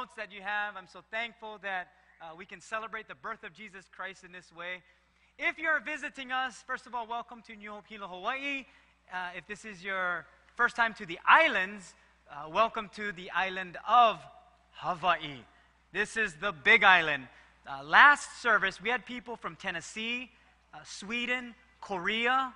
[0.00, 0.76] notes that you have.
[0.78, 1.88] I'm so thankful that
[2.22, 4.82] uh, we can celebrate the birth of Jesus Christ in this way.
[5.38, 8.64] If you're visiting us, first of all, welcome to New Hope Hilo, Hawaii.
[9.12, 10.24] Uh, if this is your
[10.56, 11.92] first time to the islands,
[12.30, 14.18] uh, welcome to the island of
[14.72, 15.40] Hawaii.
[15.92, 17.28] This is the big island.
[17.68, 20.30] Uh, last service, we had people from Tennessee,
[20.72, 22.54] uh, Sweden, Korea,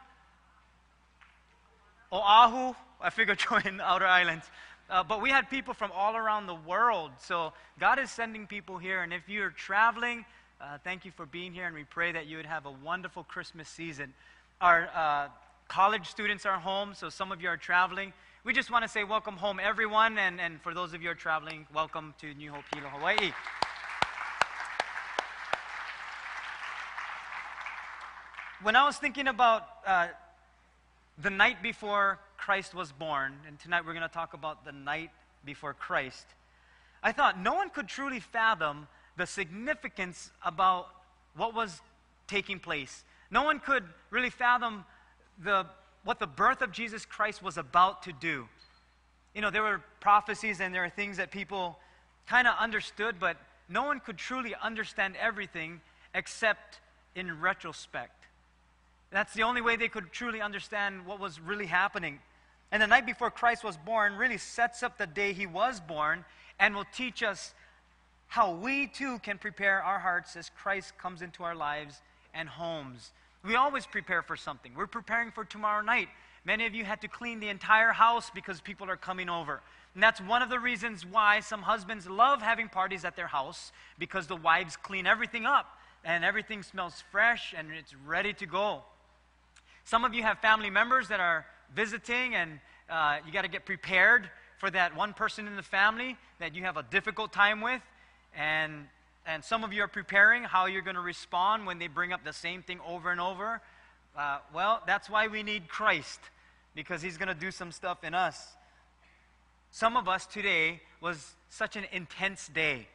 [2.11, 2.75] Oahu.
[3.03, 4.47] I figured join outer islands.
[4.91, 7.11] Uh, but we had people from all around the world.
[7.19, 9.03] So God is sending people here.
[9.03, 10.25] And if you're traveling,
[10.61, 11.67] uh, thank you for being here.
[11.67, 14.13] And we pray that you would have a wonderful Christmas season.
[14.61, 15.29] Our uh,
[15.69, 18.13] college students are home, so some of you are traveling.
[18.45, 20.19] We just want to say welcome home, everyone.
[20.19, 23.33] And, and for those of you who are traveling, welcome to New Hope Hilo, Hawaii.
[28.63, 30.09] When I was thinking about uh,
[31.19, 35.11] the night before Christ was born, and tonight we're going to talk about the night
[35.45, 36.27] before Christ,
[37.03, 40.89] I thought no one could truly fathom the significance about
[41.37, 41.81] what was
[42.27, 43.05] taking place.
[43.31, 44.85] No one could really fathom
[45.43, 45.67] the,
[46.05, 48.49] what the birth of Jesus Christ was about to do.
[49.35, 51.79] You know, there were prophecies and there are things that people
[52.27, 53.37] kind of understood, but
[53.69, 55.81] no one could truly understand everything
[56.15, 56.81] except
[57.15, 58.25] in retrospect.
[59.15, 62.19] That's the only way they could truly understand what was really happening.
[62.73, 66.25] And the night before Christ was born really sets up the day he was born
[66.59, 67.55] and will teach us
[68.27, 72.03] how we too can prepare our hearts as Christ comes into our lives
[72.35, 73.13] and homes.
[73.45, 74.73] We always prepare for something.
[74.75, 76.09] We're preparing for tomorrow night.
[76.45, 79.61] Many of you had to clean the entire house because people are coming over.
[79.95, 83.71] And that's one of the reasons why some husbands love having parties at their house
[83.97, 88.83] because the wives clean everything up and everything smells fresh and it's ready to go.
[89.87, 93.67] Some of you have family members that are visiting, and uh, you got to get
[93.67, 97.83] prepared for that one person in the family that you have a difficult time with.
[98.35, 98.87] And,
[99.27, 102.25] and some of you are preparing how you're going to respond when they bring up
[102.25, 103.61] the same thing over and over.
[104.17, 106.21] Uh, well, that's why we need Christ,
[106.75, 108.55] because He's going to do some stuff in us.
[109.71, 112.87] Some of us today was such an intense day.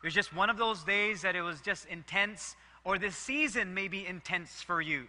[0.00, 2.54] It was just one of those days that it was just intense,
[2.84, 5.06] or this season may be intense for you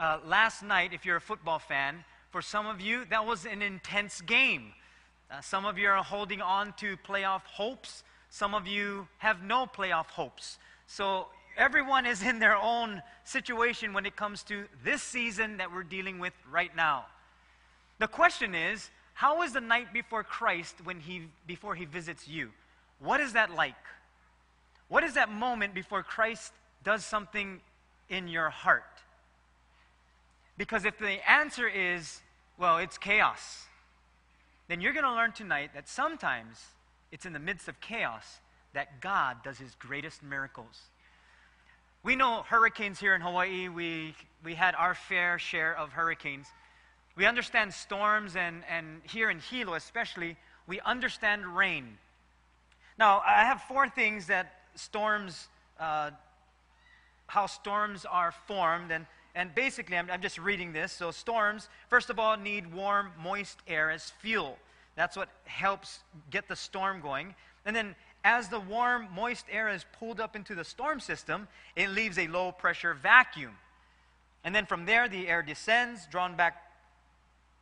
[0.00, 3.60] uh, last night, if you're a football fan, for some of you, that was an
[3.60, 4.72] intense game.
[5.30, 8.02] Uh, some of you are holding on to playoff hopes.
[8.30, 10.58] Some of you have no playoff hopes.
[10.86, 15.82] So everyone is in their own situation when it comes to this season that we're
[15.82, 17.04] dealing with right now.
[17.98, 22.50] The question is, how is the night before Christ when he, before he visits you?
[23.00, 23.74] What is that like?
[24.88, 27.60] What is that moment before Christ does something
[28.08, 28.84] in your heart?
[30.60, 32.20] Because if the answer is,
[32.58, 33.64] well, it's chaos,
[34.68, 36.62] then you're going to learn tonight that sometimes
[37.10, 38.40] it's in the midst of chaos
[38.74, 40.82] that God does his greatest miracles.
[42.02, 43.70] We know hurricanes here in Hawaii.
[43.70, 46.48] We, we had our fair share of hurricanes.
[47.16, 51.96] We understand storms, and, and here in Hilo especially, we understand rain.
[52.98, 55.48] Now, I have four things that storms,
[55.78, 56.10] uh,
[57.28, 60.92] how storms are formed, and and basically, I'm, I'm, just reading this.
[60.92, 64.58] So, storms, first of all, need warm, moist air as fuel.
[64.96, 67.34] That's what helps get the storm going.
[67.64, 71.90] And then, as the warm, moist air is pulled up into the storm system, it
[71.90, 73.52] leaves a low pressure vacuum.
[74.42, 76.62] And then from there, the air descends, drawn back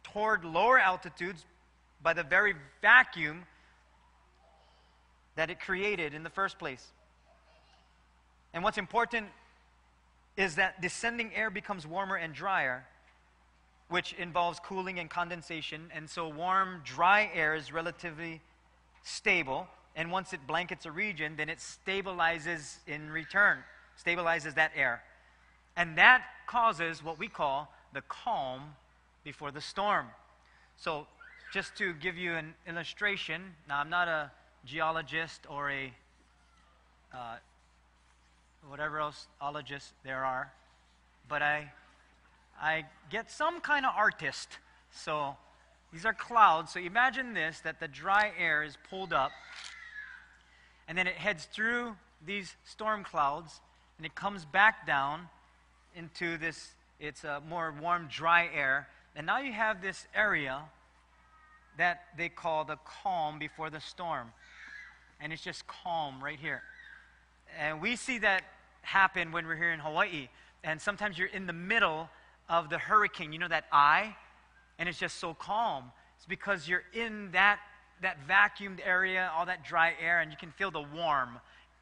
[0.04, 1.44] toward lower altitudes
[2.02, 3.44] by the very vacuum
[5.36, 6.84] that it created in the first place.
[8.54, 9.26] And what's important
[10.38, 12.86] is that descending air becomes warmer and drier,
[13.88, 15.90] which involves cooling and condensation.
[15.92, 18.40] And so, warm, dry air is relatively
[19.02, 19.66] stable.
[19.96, 23.58] And once it blankets a region, then it stabilizes in return,
[24.02, 25.02] stabilizes that air.
[25.76, 28.76] And that causes what we call the calm
[29.24, 30.06] before the storm.
[30.76, 31.08] So,
[31.52, 34.30] just to give you an illustration, now I'm not a
[34.64, 35.92] geologist or a
[37.12, 37.36] uh,
[38.66, 40.52] whatever else ologists there are.
[41.28, 41.72] But I,
[42.60, 44.58] I get some kind of artist.
[44.90, 45.36] So
[45.92, 46.72] these are clouds.
[46.72, 49.32] So imagine this that the dry air is pulled up,
[50.86, 53.60] and then it heads through these storm clouds,
[53.96, 55.28] and it comes back down
[55.94, 58.88] into this, it's a more warm, dry air.
[59.16, 60.62] And now you have this area
[61.76, 64.32] that they call the calm before the storm.
[65.20, 66.62] And it's just calm right here.
[67.58, 68.42] And we see that
[68.82, 70.28] happen when we're here in Hawaii.
[70.64, 72.08] And sometimes you're in the middle
[72.48, 73.32] of the hurricane.
[73.32, 74.16] You know that eye?
[74.78, 75.92] And it's just so calm.
[76.16, 77.60] It's because you're in that
[78.02, 81.40] that vacuumed area, all that dry air, and you can feel the warm,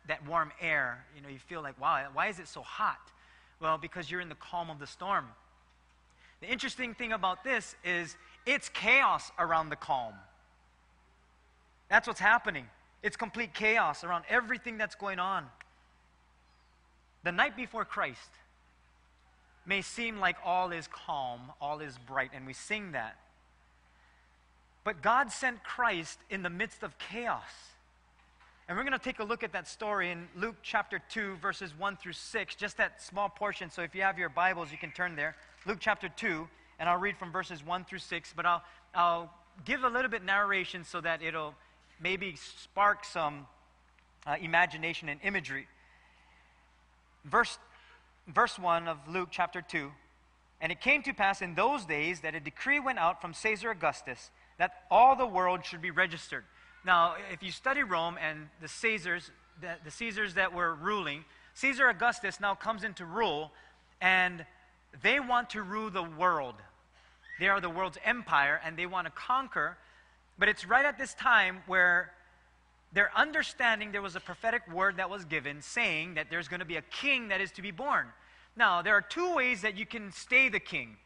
[0.09, 1.05] that warm air.
[1.15, 3.13] You know, you feel like, wow, why is it so hot?
[3.61, 5.27] Well, because you're in the calm of the storm.
[6.41, 10.15] The interesting thing about this is it's chaos around the calm.
[11.89, 12.67] That's what's happening.
[13.03, 15.47] It's complete chaos around everything that's going on.
[17.27, 18.31] The night before Christ
[19.67, 23.17] may seem like all is calm, all is bright, and we sing that.
[24.85, 27.51] But God sent Christ in the midst of chaos.
[28.69, 31.77] And we're going to take a look at that story in Luke chapter 2, verses
[31.77, 33.73] 1 through 6, just that small portion.
[33.73, 35.35] So if you have your Bibles, you can turn there.
[35.67, 36.47] Luke chapter 2,
[36.79, 38.63] and I'll read from verses 1 through 6, but I'll,
[38.95, 39.35] I'll
[39.65, 41.57] give a little bit narration so that it'll
[42.01, 43.49] maybe spark some
[44.29, 45.67] uh, imagination and imagery.
[47.29, 47.59] Verse,
[48.29, 49.91] verse 1 of Luke chapter 2
[50.61, 53.71] And it came to pass in those days that a decree went out from Caesar
[53.71, 56.45] Augustus that all the world should be registered.
[56.85, 59.31] Now, if you study Rome and the Caesars,
[59.61, 61.25] the, the Caesars that were ruling,
[61.55, 63.51] Caesar Augustus now comes into rule,
[64.01, 64.47] and
[65.03, 66.55] they want to rule the world.
[67.41, 69.77] They are the world's empire, and they want to conquer.
[70.39, 72.13] But it's right at this time where
[72.97, 76.67] they're understanding there was a prophetic word that was given saying that there's going to
[76.67, 78.07] be a king that is to be born.
[78.57, 80.97] Now, there are two ways that you can stay the king.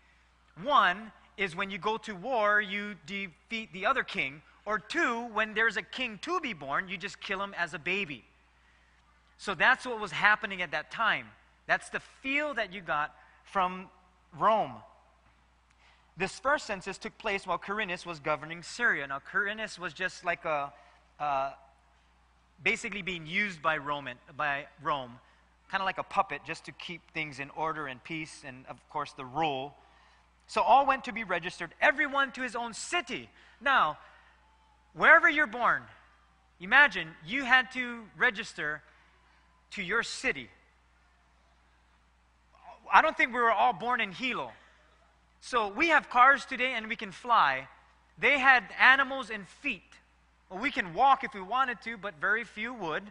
[0.62, 4.40] One is when you go to war, you defeat the other king.
[4.64, 7.78] Or two, when there's a king to be born, you just kill him as a
[7.81, 8.22] baby.
[9.37, 11.26] So that's what was happening at that time.
[11.66, 13.88] That's the feel that you got from
[14.38, 14.75] Rome.
[16.16, 19.08] This first census took place while Quirinius was governing Syria.
[19.08, 20.72] Now, Quirinius was just like a,
[21.19, 21.50] uh,
[22.62, 25.18] basically being used by Roman, by Rome,
[25.70, 28.76] kind of like a puppet, just to keep things in order and peace, and of
[28.90, 29.74] course the rule.
[30.46, 33.28] So all went to be registered, everyone to his own city.
[33.60, 33.98] Now,
[34.94, 35.82] wherever you're born,
[36.60, 38.82] imagine you had to register
[39.72, 40.48] to your city.
[42.92, 44.50] I don't think we were all born in Hilo.
[45.40, 47.68] So we have cars today and we can fly.
[48.18, 49.82] They had animals and feet.
[50.50, 53.05] Well, we can walk if we wanted to, but very few would.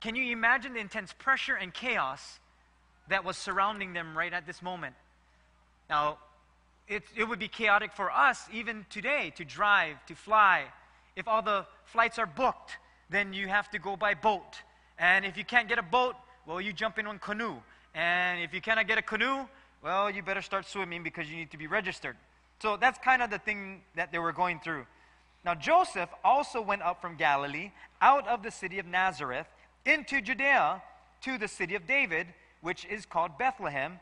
[0.00, 2.38] Can you imagine the intense pressure and chaos
[3.08, 4.94] that was surrounding them right at this moment?
[5.88, 6.18] Now,
[6.86, 10.64] it, it would be chaotic for us even today to drive, to fly.
[11.16, 12.76] If all the flights are booked,
[13.10, 14.62] then you have to go by boat.
[14.98, 17.56] And if you can't get a boat, well, you jump in on canoe.
[17.94, 19.46] And if you cannot get a canoe,
[19.82, 22.16] well, you better start swimming because you need to be registered.
[22.60, 24.86] So that's kind of the thing that they were going through.
[25.48, 27.70] Now, Joseph also went up from Galilee,
[28.02, 29.46] out of the city of Nazareth,
[29.86, 30.82] into Judea,
[31.22, 32.26] to the city of David,
[32.60, 33.98] which is called Bethlehem,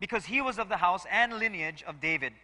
[0.00, 2.34] because he was of the house and lineage of David,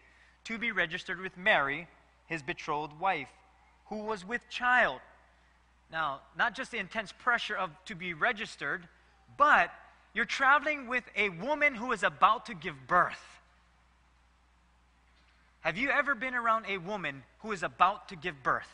[0.44, 1.88] to be registered with Mary,
[2.24, 3.28] his betrothed wife,
[3.90, 5.00] who was with child.
[5.92, 8.88] Now, not just the intense pressure of to be registered,
[9.36, 9.70] but
[10.14, 13.42] you're traveling with a woman who is about to give birth.
[15.66, 18.70] Have you ever been around a woman who is about to give birth?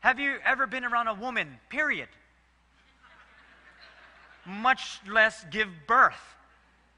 [0.00, 2.10] Have you ever been around a woman, period?
[4.44, 6.20] Much less give birth.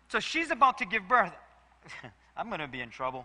[0.09, 1.31] So she's about to give birth.
[2.37, 3.25] I'm going to be in trouble.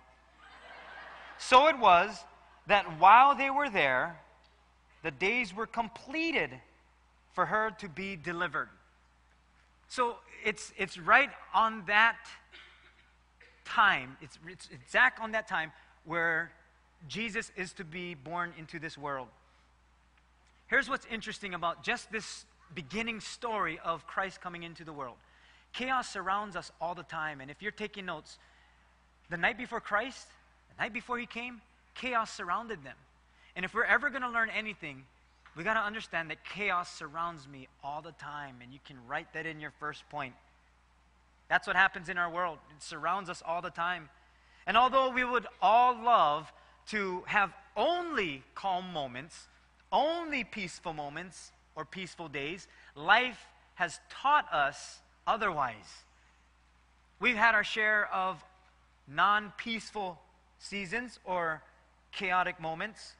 [1.39, 2.23] So it was
[2.67, 4.19] that while they were there,
[5.01, 6.51] the days were completed
[7.33, 8.69] for her to be delivered.
[9.87, 12.17] So it's, it's right on that
[13.65, 15.71] time, it's, it's exact on that time
[16.05, 16.51] where
[17.07, 19.27] Jesus is to be born into this world.
[20.67, 25.17] Here's what's interesting about just this beginning story of Christ coming into the world.
[25.73, 28.37] Chaos surrounds us all the time, and if you're taking notes,
[29.29, 30.27] the night before Christ,
[30.75, 31.61] the night before he came,
[31.95, 32.95] chaos surrounded them.
[33.55, 35.03] And if we're ever going to learn anything,
[35.55, 39.33] we got to understand that chaos surrounds me all the time, and you can write
[39.33, 40.33] that in your first point.
[41.49, 42.57] That's what happens in our world.
[42.75, 44.09] It surrounds us all the time.
[44.67, 46.51] And although we would all love
[46.87, 49.47] to have only calm moments,
[49.91, 56.03] only peaceful moments, or peaceful days, life has taught us otherwise.
[57.19, 58.43] We've had our share of
[59.07, 60.19] non peaceful
[60.59, 61.61] seasons or
[62.11, 63.13] chaotic moments.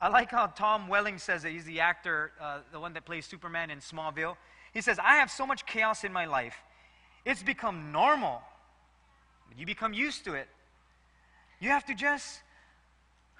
[0.00, 1.52] I like how Tom Welling says it.
[1.52, 4.36] He's the actor, uh, the one that plays Superman in Smallville.
[4.72, 6.56] He says, I have so much chaos in my life.
[7.24, 8.42] It's become normal.
[9.56, 10.48] You become used to it.
[11.60, 12.40] You have to just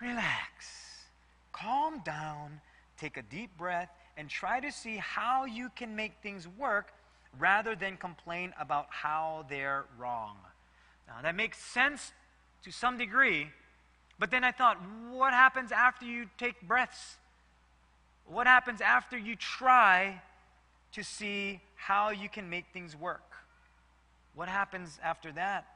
[0.00, 1.06] relax,
[1.52, 2.60] calm down,
[2.98, 6.92] take a deep breath, and try to see how you can make things work
[7.38, 10.36] rather than complain about how they're wrong.
[11.08, 12.12] Now, that makes sense
[12.62, 13.48] to some degree,
[14.22, 14.78] But then I thought,
[15.10, 17.16] what happens after you take breaths?
[18.26, 20.22] What happens after you try
[20.92, 23.31] to see how you can make things work?
[24.34, 25.66] What happens after that?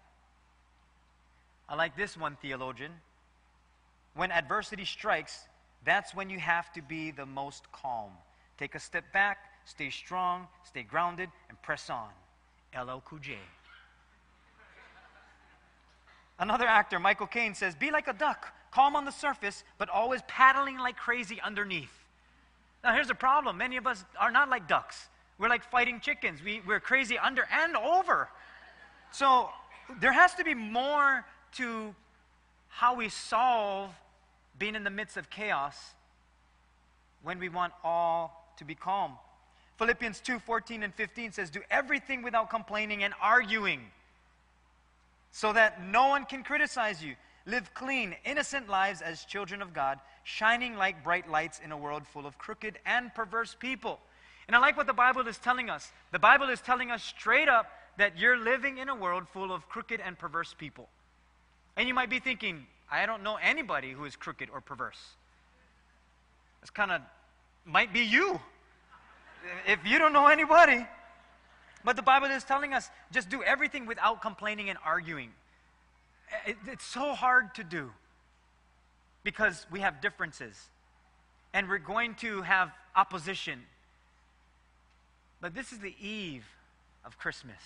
[1.69, 2.93] I like this one theologian.
[4.15, 5.41] When adversity strikes,
[5.85, 8.11] that's when you have to be the most calm.
[8.59, 12.09] Take a step back, stay strong, stay grounded, and press on.
[12.75, 13.37] LL Cool J.
[16.39, 20.21] Another actor, Michael Caine, says, Be like a duck, calm on the surface, but always
[20.29, 21.93] paddling like crazy underneath.
[22.85, 25.09] Now, here's the problem many of us are not like ducks.
[25.39, 26.43] We're like fighting chickens.
[26.43, 28.29] We, we're crazy under and over.
[29.17, 29.49] So,
[29.99, 31.95] there has to be more to
[32.69, 33.89] how we solve
[34.59, 35.75] being in the midst of chaos
[37.23, 39.13] when we want all to be calm.
[39.79, 43.81] Philippians 2 14 and 15 says, Do everything without complaining and arguing,
[45.33, 47.15] so that no one can criticize you.
[47.47, 52.07] Live clean, innocent lives as children of God, shining like bright lights in a world
[52.07, 53.99] full of crooked and perverse people.
[54.47, 55.91] And I like what the Bible is telling us.
[56.13, 59.69] The Bible is telling us straight up that you're living in a world full of
[59.69, 60.89] crooked and perverse people.
[61.77, 65.01] And you might be thinking, I don't know anybody who is crooked or perverse.
[66.63, 67.01] It's kind of
[67.65, 68.41] might be you.
[69.67, 70.87] If you don't know anybody.
[71.85, 75.31] But the Bible is telling us just do everything without complaining and arguing.
[76.47, 77.93] It, it's so hard to do
[79.23, 80.57] because we have differences
[81.55, 83.63] and we're going to have opposition.
[85.41, 86.45] But this is the eve
[87.05, 87.63] of Christmas.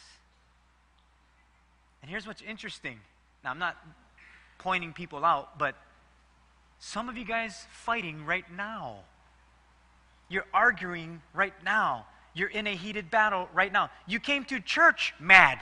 [2.02, 2.98] And here's what's interesting.
[3.44, 3.76] Now, I'm not
[4.58, 5.74] pointing people out, but
[6.78, 8.96] some of you guys fighting right now.
[10.28, 12.06] You're arguing right now.
[12.34, 13.90] You're in a heated battle right now.
[14.06, 15.58] You came to church mad.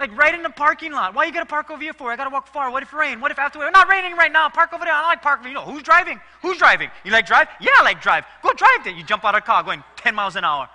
[0.00, 1.14] Like right in the parking lot.
[1.14, 2.10] Why you gotta park over here for?
[2.10, 2.72] I gotta walk far.
[2.72, 3.20] What if rain?
[3.20, 3.62] What if after?
[3.62, 4.48] It's not raining right now.
[4.48, 4.92] Park over there.
[4.92, 5.46] I like parking.
[5.46, 6.18] You know who's driving?
[6.40, 6.90] Who's driving?
[7.04, 7.46] You like drive?
[7.60, 8.24] Yeah, I like drive.
[8.42, 8.92] Go drive there.
[8.92, 10.68] You jump out of a car going 10 miles an hour.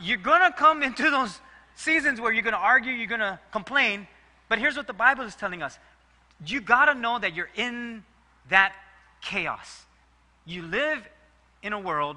[0.00, 1.38] You're gonna come into those
[1.76, 4.06] seasons where you're gonna argue, you're gonna complain.
[4.48, 5.78] But here's what the Bible is telling us:
[6.46, 8.04] you gotta know that you're in
[8.50, 8.74] that
[9.20, 9.84] chaos.
[10.46, 11.08] You live
[11.62, 12.16] in a world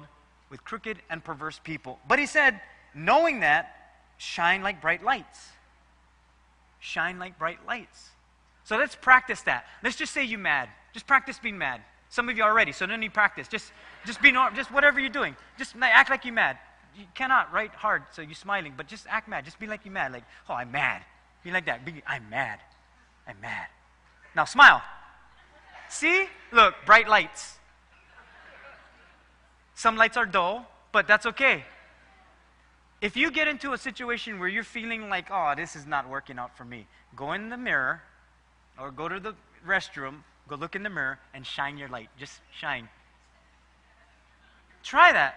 [0.50, 1.98] with crooked and perverse people.
[2.06, 2.60] But he said,
[2.94, 3.74] knowing that,
[4.18, 5.48] shine like bright lights
[6.80, 8.10] shine like bright lights.
[8.64, 9.64] So let's practice that.
[9.82, 10.68] Let's just say you're mad.
[10.92, 11.80] Just practice being mad.
[12.10, 13.48] Some of you already, so no need practice.
[13.48, 13.72] Just,
[14.06, 14.56] just be normal.
[14.56, 15.36] Just whatever you're doing.
[15.58, 16.58] Just act like you're mad.
[16.96, 19.44] You cannot write hard, so you're smiling, but just act mad.
[19.44, 20.12] Just be like you're mad.
[20.12, 21.02] Like, oh, I'm mad.
[21.44, 21.84] Be like that.
[21.84, 22.58] Be, I'm mad.
[23.26, 23.66] I'm mad.
[24.34, 24.82] Now smile.
[25.88, 26.26] See?
[26.52, 27.58] Look, bright lights.
[29.74, 31.64] Some lights are dull, but that's okay.
[33.00, 36.38] If you get into a situation where you're feeling like, oh, this is not working
[36.38, 38.02] out for me, go in the mirror
[38.78, 39.34] or go to the
[39.66, 40.16] restroom,
[40.48, 42.08] go look in the mirror and shine your light.
[42.18, 42.88] Just shine.
[44.82, 45.36] Try that.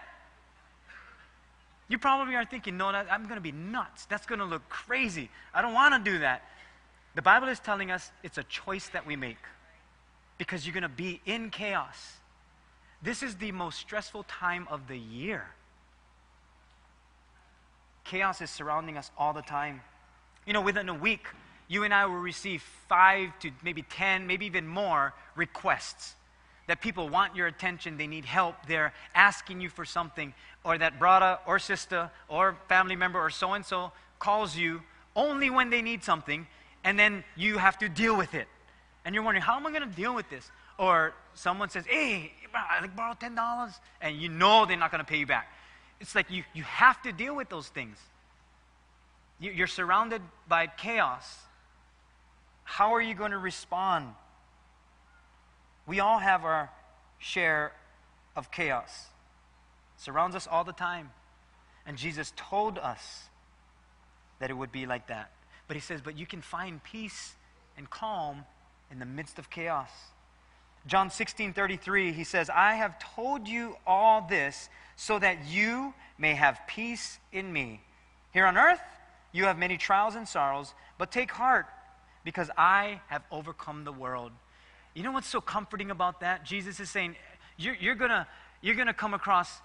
[1.92, 4.06] You probably are thinking, no, I'm going to be nuts.
[4.06, 5.28] That's going to look crazy.
[5.52, 6.42] I don't want to do that.
[7.14, 9.36] The Bible is telling us it's a choice that we make
[10.38, 12.14] because you're going to be in chaos.
[13.02, 15.44] This is the most stressful time of the year.
[18.04, 19.82] Chaos is surrounding us all the time.
[20.46, 21.26] You know, within a week,
[21.68, 26.14] you and I will receive five to maybe 10, maybe even more requests
[26.72, 30.32] that people want your attention, they need help, they're asking you for something,
[30.64, 34.80] or that brother or sister or family member or so and so calls you
[35.14, 36.46] only when they need something,
[36.82, 38.48] and then you have to deal with it.
[39.04, 40.50] And you're wondering, how am I going to deal with this?
[40.78, 45.06] Or someone says, hey, I like borrow $10, and you know they're not going to
[45.06, 45.52] pay you back.
[46.00, 47.98] It's like you, you have to deal with those things.
[49.40, 51.36] You, you're surrounded by chaos.
[52.64, 54.14] How are you going to respond?
[55.86, 56.70] We all have our
[57.18, 57.72] share
[58.36, 59.06] of chaos.
[59.96, 61.10] It surrounds us all the time.
[61.86, 63.24] And Jesus told us
[64.38, 65.30] that it would be like that.
[65.66, 67.34] But he says, but you can find peace
[67.76, 68.44] and calm
[68.90, 69.90] in the midst of chaos.
[70.86, 76.34] John 16 33, he says, I have told you all this so that you may
[76.34, 77.80] have peace in me.
[78.32, 78.80] Here on earth,
[79.30, 81.66] you have many trials and sorrows, but take heart,
[82.24, 84.32] because I have overcome the world.
[84.94, 86.44] You know what's so comforting about that?
[86.44, 87.16] Jesus is saying,
[87.56, 88.10] you're, you're going
[88.60, 89.60] you're gonna come across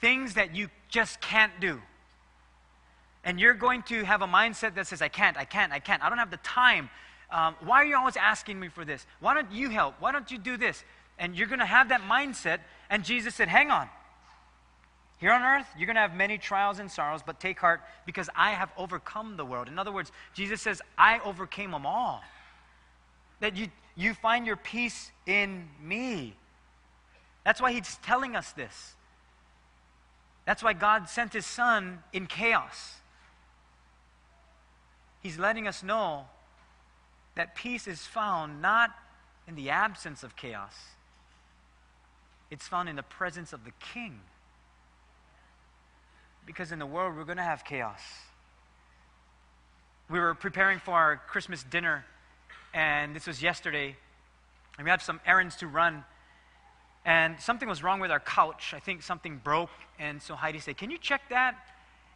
[0.00, 1.80] things that you just can't do.
[3.24, 6.02] And you're going to have a mindset that says, I can't, I can't, I can't.
[6.02, 6.88] I don't have the time.
[7.30, 9.06] Um, why are you always asking me for this?
[9.20, 9.96] Why don't you help?
[9.98, 10.82] Why don't you do this?
[11.18, 12.60] And you're going to have that mindset.
[12.88, 13.88] And Jesus said, Hang on.
[15.18, 18.30] Here on earth, you're going to have many trials and sorrows, but take heart because
[18.36, 19.66] I have overcome the world.
[19.66, 22.22] In other words, Jesus says, I overcame them all.
[23.40, 23.66] that you,
[23.98, 26.34] you find your peace in me.
[27.44, 28.94] That's why he's telling us this.
[30.46, 32.94] That's why God sent his son in chaos.
[35.20, 36.26] He's letting us know
[37.34, 38.90] that peace is found not
[39.48, 40.74] in the absence of chaos,
[42.50, 44.20] it's found in the presence of the king.
[46.46, 48.00] Because in the world, we're going to have chaos.
[50.08, 52.06] We were preparing for our Christmas dinner,
[52.74, 53.96] and this was yesterday,
[54.76, 56.04] and we had some errands to run.
[57.04, 58.74] And something was wrong with our couch.
[58.74, 59.70] I think something broke.
[59.98, 61.56] And so Heidi said, Can you check that?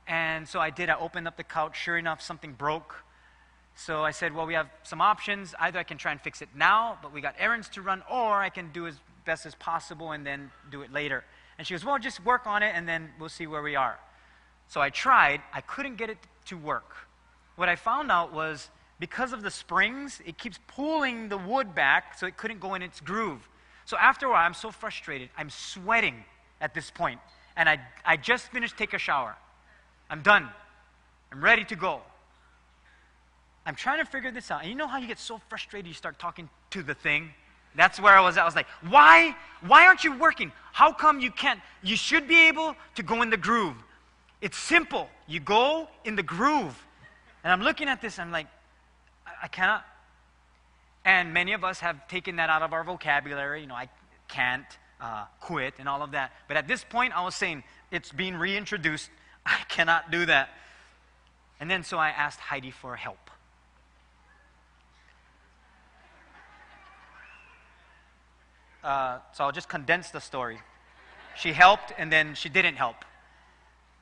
[0.07, 0.91] And so I did.
[0.91, 1.79] I opened up the couch.
[1.81, 3.05] Sure enough, something broke.
[3.75, 5.55] So I said, Well, we have some options.
[5.59, 8.35] Either I can try and fix it now, but we got errands to run, or
[8.35, 11.25] I can do as best as possible and then do it later.
[11.59, 13.99] And she goes, Well, just work on it and then we'll see where we are.
[14.69, 15.41] So I tried.
[15.53, 16.95] I couldn't get it to work.
[17.57, 18.71] What I found out was
[19.03, 22.83] because of the springs, it keeps pulling the wood back so it couldn't go in
[22.83, 23.49] its groove.
[23.85, 25.29] So after a while, I'm so frustrated.
[25.37, 26.23] I'm sweating
[26.61, 27.19] at this point,
[27.57, 29.35] And I, I just finished take a shower.
[30.09, 30.49] I'm done.
[31.33, 32.01] I'm ready to go.
[33.67, 34.61] I'm trying to figure this out.
[34.61, 37.31] And you know how you get so frustrated you start talking to the thing?
[37.75, 39.35] That's where I was I was like, why?
[39.67, 40.53] Why aren't you working?
[40.71, 41.59] How come you can't?
[41.83, 43.75] You should be able to go in the groove.
[44.41, 45.09] It's simple.
[45.27, 46.87] You go in the groove.
[47.43, 48.47] And I'm looking at this, I'm like,
[49.43, 49.85] I, cannot.
[51.05, 53.63] And many of us have taken that out of our vocabulary.
[53.63, 53.89] You know, I
[54.29, 54.67] can't
[55.01, 56.33] uh, quit and all of that.
[56.49, 59.11] But at this point, I was saying, it's being reintroduced.
[59.47, 60.51] I cannot do that.
[61.61, 63.31] And then so I asked Heidi for help.
[68.83, 70.59] Uh, so I'll just condense the story.
[71.37, 73.05] She helped, and then she didn't help.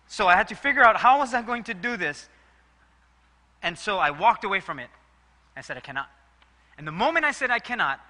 [0.06, 2.28] So I had to figure out how was I going to do this.
[3.62, 4.88] And so I walked away from it.
[5.56, 6.08] I said, I cannot.
[6.78, 8.00] And the moment I said I cannot,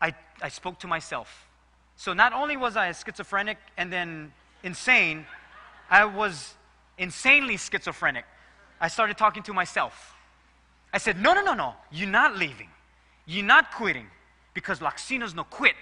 [0.00, 1.48] I, I spoke to myself.
[1.96, 4.32] So not only was I schizophrenic and then
[4.62, 5.26] insane,
[5.90, 6.54] I was
[6.98, 8.24] insanely schizophrenic.
[8.80, 10.14] I started talking to myself.
[10.92, 11.74] I said, No, no, no, no.
[11.90, 12.68] You're not leaving.
[13.26, 14.06] You're not quitting
[14.54, 15.74] because Laksina's no quit.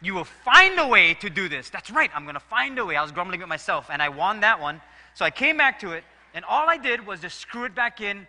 [0.00, 1.70] You will find a way to do this.
[1.70, 2.10] That's right.
[2.14, 2.96] I'm going to find a way.
[2.96, 4.80] I was grumbling with myself and I won that one.
[5.14, 8.00] So I came back to it and all I did was just screw it back
[8.00, 8.26] in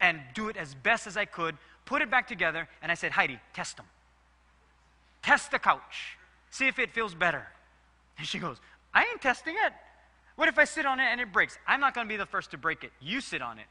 [0.00, 3.12] and do it as best as I could, put it back together, and I said,
[3.12, 3.86] Heidi, test them.
[5.22, 6.18] Test the couch.
[6.50, 7.46] See if it feels better.
[8.18, 8.58] And she goes,
[8.92, 9.72] I ain't testing it.
[10.36, 11.58] What if I sit on it and it breaks?
[11.66, 12.92] I'm not going to be the first to break it.
[13.00, 13.66] You sit on it.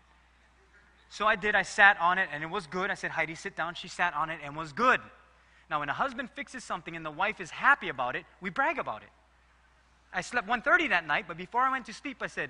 [1.09, 1.53] So I did.
[1.55, 2.89] I sat on it and it was good.
[2.89, 3.75] I said, Heidi, sit down.
[3.75, 4.99] She sat on it and was good.
[5.69, 8.79] Now, when a husband fixes something and the wife is happy about it, we brag
[8.79, 9.09] about it.
[10.13, 12.49] I slept 1.30 that night, but before I went to sleep, I said,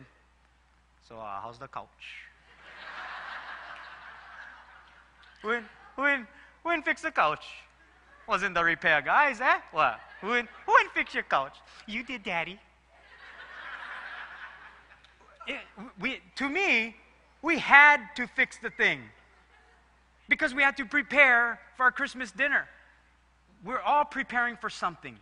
[1.07, 1.87] so uh, how's the couch?
[5.43, 5.63] When,
[5.95, 6.27] when,
[6.63, 7.45] when fix the couch?
[8.27, 9.59] Wasn't the repair guys, eh?
[9.71, 9.99] What?
[10.21, 11.55] When, when fix your couch?
[11.85, 12.59] You did, Daddy.
[15.45, 15.57] It,
[15.99, 16.95] we, to me,
[17.41, 19.01] we had to fix the thing
[20.29, 22.67] because we had to prepare for our Christmas dinner.
[23.65, 25.17] We're all preparing for something.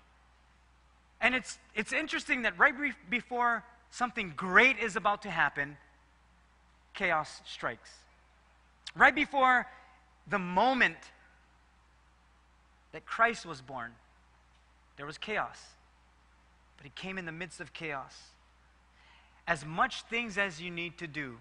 [1.22, 2.74] And it's, it's interesting that right
[3.10, 5.78] before something great is about to happen,
[6.94, 7.90] chaos strikes.
[8.96, 9.66] Right before
[10.28, 10.98] the moment
[12.92, 13.92] that Christ was born,
[14.98, 15.60] there was chaos.
[16.78, 18.16] But he came in the midst of chaos.
[19.48, 21.38] As much things as you need to do,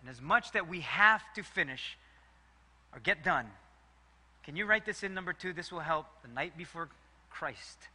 [0.00, 1.98] and as much that we have to finish
[2.92, 3.46] or get done.
[4.44, 5.52] Can you write this in number two?
[5.52, 6.88] This will help the night before
[7.30, 7.88] Christ.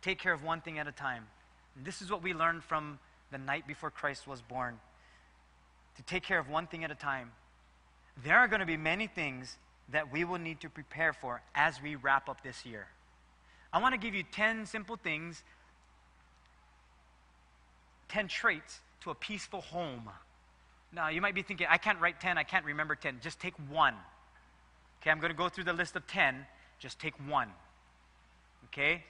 [0.00, 1.26] Take care of one thing at a time.
[1.76, 2.98] And this is what we learned from
[3.30, 4.78] the night before Christ was born
[5.96, 7.32] to take care of one thing at a time.
[8.24, 9.56] There are going to be many things
[9.90, 12.86] that we will need to prepare for as we wrap up this year.
[13.72, 15.42] I want to give you 10 simple things,
[18.08, 20.08] 10 traits to a peaceful home.
[20.92, 23.18] Now, you might be thinking, I can't write 10, I can't remember 10.
[23.22, 23.94] Just take one.
[25.00, 26.46] Okay, I'm going to go through the list of 10.
[26.78, 27.48] Just take one.
[28.66, 29.04] Okay?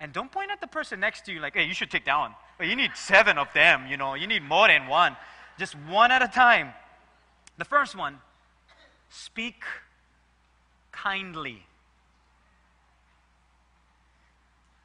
[0.00, 2.16] And don't point at the person next to you like, hey, you should take that
[2.16, 2.32] one.
[2.58, 5.16] Well, you need seven of them, you know, you need more than one.
[5.58, 6.72] Just one at a time.
[7.58, 8.18] The first one
[9.08, 9.62] speak
[10.92, 11.62] kindly.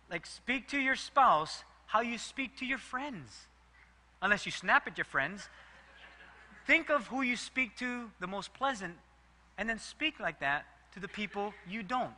[0.10, 3.48] Like, speak to your spouse how you speak to your friends.
[4.22, 5.48] Unless you snap at your friends.
[6.66, 8.96] Think of who you speak to the most pleasant,
[9.58, 12.14] and then speak like that to the people you don't.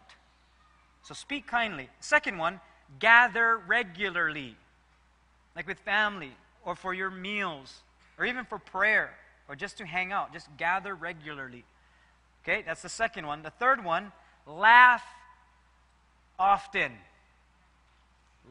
[1.04, 1.90] So speak kindly.
[2.00, 2.60] Second one,
[3.00, 4.56] gather regularly,
[5.56, 6.32] like with family
[6.64, 7.82] or for your meals
[8.18, 9.12] or even for prayer
[9.48, 10.32] or just to hang out.
[10.32, 11.64] Just gather regularly.
[12.48, 13.42] Okay, that's the second one.
[13.42, 14.12] The third one,
[14.46, 15.04] laugh
[16.38, 16.92] often.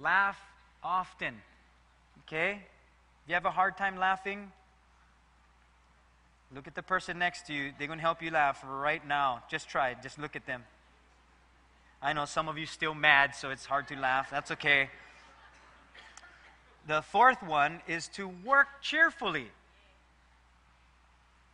[0.02, 0.38] Laugh
[0.82, 1.34] often.
[2.26, 2.58] Okay?
[3.24, 4.50] If you have a hard time laughing,
[6.52, 7.70] look at the person next to you.
[7.78, 9.44] They're going to help you laugh right now.
[9.48, 9.98] Just try it.
[10.02, 10.64] Just look at them.
[12.02, 14.28] I know some of you still mad, so it's hard to laugh.
[14.28, 14.90] That's okay.
[16.88, 19.46] The fourth one is to work cheerfully.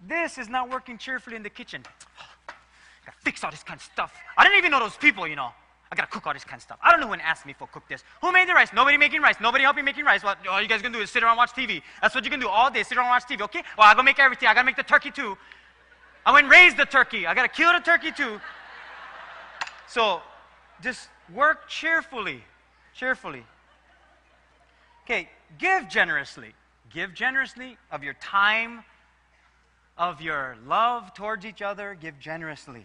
[0.06, 1.82] This is not working cheerfully in the kitchen.
[2.48, 2.52] I
[3.04, 4.14] gotta fix all this kind of stuff.
[4.36, 5.50] I didn't even know those people, you know.
[5.92, 6.78] I gotta cook all this kind of stuff.
[6.82, 8.04] I don't know when asked me for cook this.
[8.20, 8.72] Who made the rice?
[8.72, 9.36] Nobody making rice.
[9.40, 10.22] Nobody helping making rice.
[10.22, 11.82] What all you guys gonna do is sit around and watch TV.
[12.00, 12.84] That's what you can do all day.
[12.84, 13.42] Sit around and watch TV.
[13.42, 13.62] Okay?
[13.76, 14.48] Well, I gotta make everything.
[14.48, 15.36] I gotta make the turkey too.
[16.24, 17.26] I went and raised the turkey.
[17.26, 18.40] I gotta kill the turkey too.
[19.88, 20.22] So,
[20.80, 22.44] just work cheerfully.
[22.94, 23.44] Cheerfully.
[25.04, 26.54] Okay, give generously.
[26.92, 28.84] Give generously of your time,
[30.00, 31.94] of your love towards each other.
[32.00, 32.84] Give generously.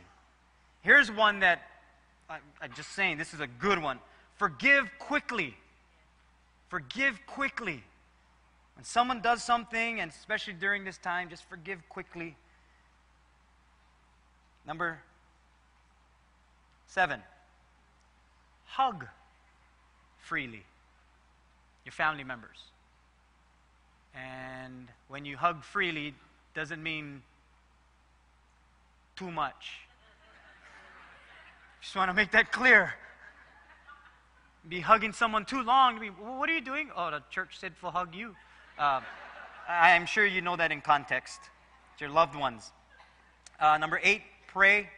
[0.81, 1.61] Here's one that
[2.29, 3.99] I'm just saying, this is a good one.
[4.35, 5.55] Forgive quickly.
[6.67, 7.81] Forgive quickly.
[8.75, 12.35] When someone does something, and especially during this time, just forgive quickly.
[14.67, 14.99] Number
[16.87, 17.21] seven,
[18.65, 19.05] hug
[20.19, 20.63] freely
[21.85, 22.57] your family members.
[24.15, 26.13] And when you hug freely,
[26.55, 27.21] doesn't mean
[29.15, 29.79] too much.
[31.81, 32.93] Just want to make that clear.
[34.67, 35.99] Be hugging someone too long.
[35.99, 36.89] Be, what are you doing?
[36.95, 38.35] Oh, the church said to hug you.
[38.79, 39.01] Uh,
[39.69, 41.39] I'm sure you know that in context.
[41.93, 42.71] It's your loved ones.
[43.59, 44.89] Uh, number eight, pray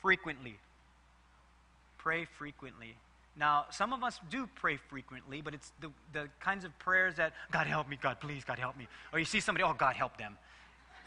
[0.00, 0.56] frequently.
[1.98, 2.94] Pray frequently.
[3.38, 7.34] Now, some of us do pray frequently, but it's the, the kinds of prayers that,
[7.50, 8.88] God help me, God please, God help me.
[9.12, 10.38] Or you see somebody, oh, God help them.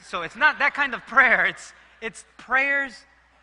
[0.05, 1.45] So it's not that kind of prayer.
[1.45, 2.93] It's, it's prayers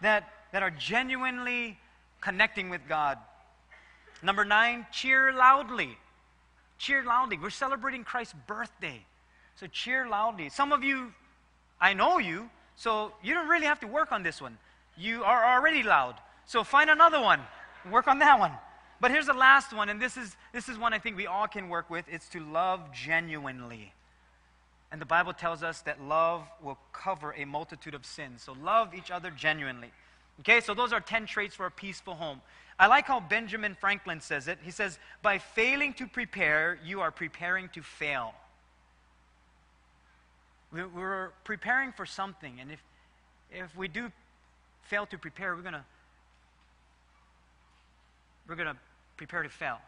[0.03, 1.79] that, that are genuinely
[2.21, 3.19] connecting with God.
[4.23, 5.99] Number nine, cheer loudly.
[6.79, 7.39] Cheer loudly.
[7.39, 9.05] We're celebrating Christ's birthday.
[9.57, 10.49] So cheer loudly.
[10.49, 11.13] Some of you,
[11.81, 14.59] I know you, so you don't really have to work on this one.
[14.97, 16.15] You are already loud.
[16.47, 17.41] So find another one.
[17.91, 18.53] Work on that one.
[19.01, 21.47] But here's the last one, and this is, this is one I think we all
[21.47, 22.07] can work with.
[22.11, 23.93] It's to love genuinely.
[24.91, 28.43] And the Bible tells us that love will cover a multitude of sins.
[28.43, 29.91] So love each other genuinely.
[30.41, 32.41] Okay, so those are 10 traits for a peaceful home.
[32.79, 34.59] I like how Benjamin Franklin says it.
[34.63, 38.35] He says, By failing to prepare, you are preparing to fail.
[40.73, 42.83] We're preparing for something, and if,
[43.51, 44.13] if we do
[44.83, 45.85] fail to prepare, we're going to
[48.49, 48.77] we're going to
[49.17, 49.79] prepare to fail.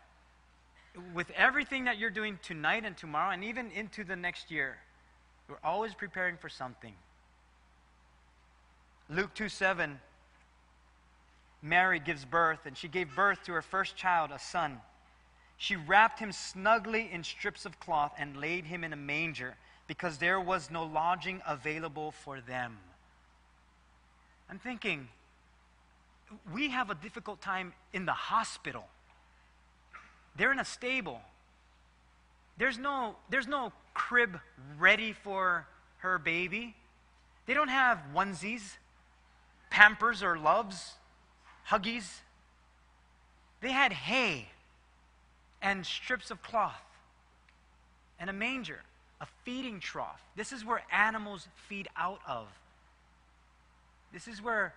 [1.14, 4.78] With everything that you're doing tonight and tomorrow, and even into the next year,
[5.48, 6.94] you're always preparing for something.
[9.10, 9.98] Luke 2 7,
[11.62, 14.80] Mary gives birth, and she gave birth to her first child, a son.
[15.56, 19.56] She wrapped him snugly in strips of cloth and laid him in a manger
[19.88, 22.78] because there was no lodging available for them.
[24.50, 25.08] I'm thinking,
[26.52, 28.84] we have a difficult time in the hospital.
[30.38, 31.20] They're in a stable.
[32.56, 34.38] There's no, there's no crib
[34.78, 35.66] ready for
[35.98, 36.74] her baby.
[37.46, 38.76] They don't have onesies,
[39.70, 40.92] pampers, or Luvs,
[41.68, 42.20] huggies.
[43.60, 44.48] They had hay
[45.60, 46.80] and strips of cloth
[48.20, 48.80] and a manger,
[49.20, 50.22] a feeding trough.
[50.36, 52.46] This is where animals feed out of.
[54.12, 54.72] This is where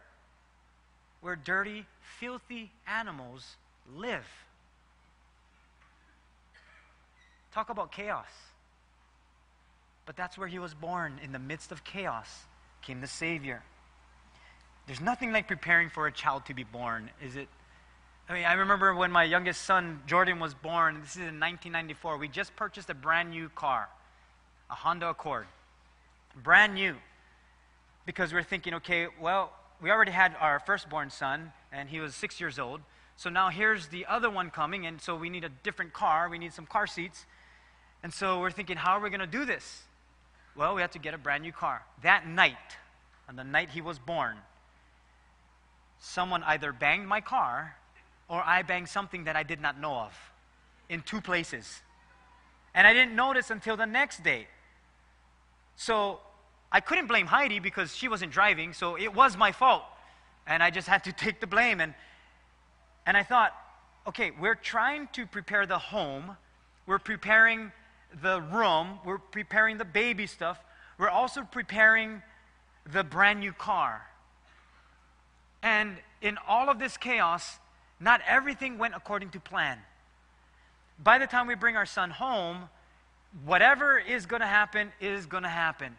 [1.21, 1.85] where dirty,
[2.19, 3.55] filthy animals
[3.95, 4.25] live.
[7.53, 8.27] Talk about chaos.
[10.05, 11.19] But that's where he was born.
[11.23, 12.45] In the midst of chaos
[12.81, 13.63] came the Savior.
[14.87, 17.47] There's nothing like preparing for a child to be born, is it?
[18.27, 21.01] I mean, I remember when my youngest son, Jordan, was born.
[21.01, 22.17] This is in 1994.
[22.17, 23.89] We just purchased a brand new car,
[24.69, 25.47] a Honda Accord.
[26.41, 26.95] Brand new.
[28.05, 32.39] Because we're thinking, okay, well, we already had our firstborn son, and he was six
[32.39, 32.81] years old.
[33.17, 36.29] So now here's the other one coming, and so we need a different car.
[36.29, 37.25] We need some car seats.
[38.03, 39.83] And so we're thinking, how are we going to do this?
[40.55, 41.83] Well, we have to get a brand new car.
[42.03, 42.55] That night,
[43.29, 44.37] on the night he was born,
[45.99, 47.75] someone either banged my car
[48.27, 50.13] or I banged something that I did not know of
[50.89, 51.81] in two places.
[52.73, 54.47] And I didn't notice until the next day.
[55.75, 56.19] So
[56.71, 59.83] I couldn't blame Heidi because she wasn't driving, so it was my fault.
[60.47, 61.79] And I just had to take the blame.
[61.81, 61.93] And,
[63.05, 63.53] and I thought,
[64.07, 66.35] okay, we're trying to prepare the home,
[66.87, 67.71] we're preparing
[68.21, 70.59] the room, we're preparing the baby stuff,
[70.97, 72.21] we're also preparing
[72.91, 74.01] the brand new car.
[75.63, 77.59] And in all of this chaos,
[77.99, 79.77] not everything went according to plan.
[81.03, 82.69] By the time we bring our son home,
[83.45, 85.95] whatever is going to happen is going to happen.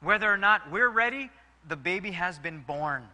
[0.00, 1.30] Whether or not we're ready,
[1.66, 3.04] the baby has been born.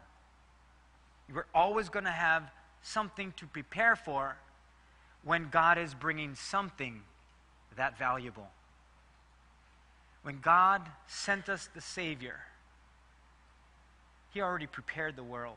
[1.32, 2.50] We're always going to have
[2.82, 4.36] something to prepare for
[5.24, 7.02] when God is bringing something
[7.76, 8.48] that valuable.
[10.22, 12.40] When God sent us the Savior,
[14.32, 15.56] He already prepared the world.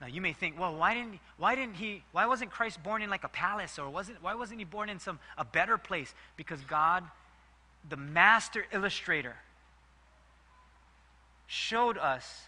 [0.00, 3.10] Now you may think, well, why didn't, why didn't he, why wasn't Christ born in
[3.10, 6.12] like a palace or wasn't, why wasn't he born in some, a better place?
[6.36, 7.04] Because God,
[7.88, 9.36] the master illustrator,
[11.46, 12.42] showed us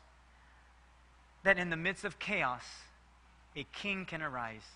[1.44, 2.64] that in the midst of chaos,
[3.54, 4.66] a king can arise.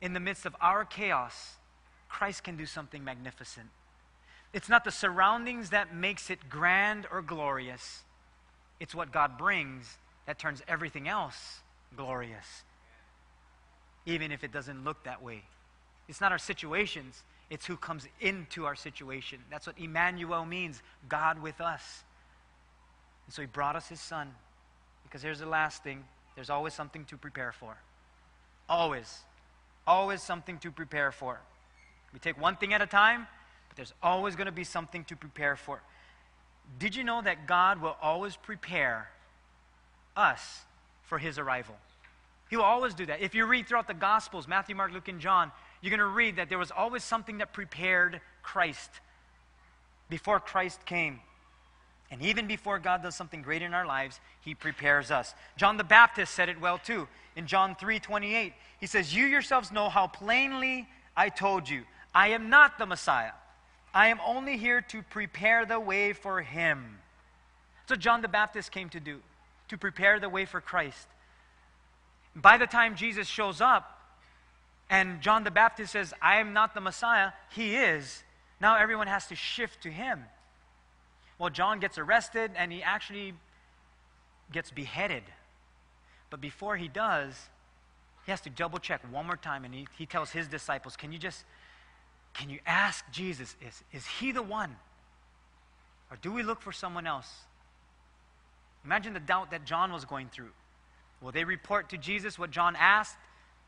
[0.00, 1.54] In the midst of our chaos,
[2.14, 3.66] Christ can do something magnificent.
[4.52, 8.04] It's not the surroundings that makes it grand or glorious.
[8.78, 11.58] It's what God brings that turns everything else
[11.96, 12.62] glorious.
[14.06, 15.42] Even if it doesn't look that way.
[16.08, 19.40] It's not our situations, it's who comes into our situation.
[19.50, 22.04] That's what Emmanuel means God with us.
[23.26, 24.30] And so he brought us his son.
[25.02, 26.04] Because here's the last thing
[26.36, 27.76] there's always something to prepare for.
[28.68, 29.18] Always.
[29.84, 31.40] Always something to prepare for.
[32.14, 33.26] We take one thing at a time,
[33.68, 35.82] but there's always going to be something to prepare for.
[36.78, 39.10] Did you know that God will always prepare
[40.16, 40.62] us
[41.02, 41.76] for his arrival?
[42.48, 43.20] He will always do that.
[43.20, 45.50] If you read throughout the Gospels, Matthew, Mark, Luke, and John,
[45.82, 48.90] you're going to read that there was always something that prepared Christ
[50.08, 51.20] before Christ came.
[52.10, 55.34] And even before God does something great in our lives, he prepares us.
[55.56, 57.08] John the Baptist said it well too.
[57.34, 62.48] In John 3:28, he says, "You yourselves know how plainly I told you, I am
[62.48, 63.32] not the Messiah.
[63.92, 67.00] I am only here to prepare the way for him."
[67.86, 69.22] So John the Baptist came to do,
[69.68, 71.08] to prepare the way for Christ.
[72.34, 74.00] By the time Jesus shows up
[74.90, 78.22] and John the Baptist says, "I am not the Messiah," he is.
[78.60, 80.24] Now everyone has to shift to him.
[81.38, 83.34] Well, John gets arrested and he actually
[84.52, 85.24] gets beheaded.
[86.30, 87.48] But before he does,
[88.24, 91.12] he has to double check one more time and he, he tells his disciples, Can
[91.12, 91.44] you just,
[92.34, 94.76] can you ask Jesus, is, is he the one?
[96.10, 97.30] Or do we look for someone else?
[98.84, 100.50] Imagine the doubt that John was going through.
[101.20, 103.16] Will they report to Jesus what John asked?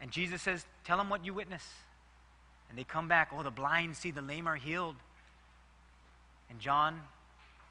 [0.00, 1.62] And Jesus says, Tell them what you witness.
[2.68, 4.96] And they come back, oh, the blind see, the lame are healed.
[6.50, 7.00] And John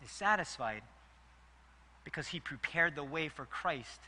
[0.04, 0.82] is satisfied
[2.04, 4.00] because he prepared the way for Christ